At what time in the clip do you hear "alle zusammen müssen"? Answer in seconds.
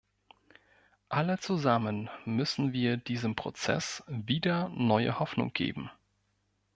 1.09-2.73